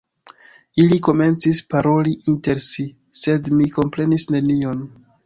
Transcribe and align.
Ili 0.83 0.95
komencis 1.07 1.59
paroli 1.73 2.13
inter 2.33 2.63
si, 2.69 2.87
sed 3.21 3.51
mi 3.59 3.69
komprenis 3.77 4.27
nenion. 4.37 4.83